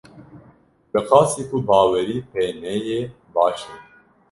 [0.91, 3.01] Bi qasî ku bawerî pê neyê
[3.33, 3.75] baş e.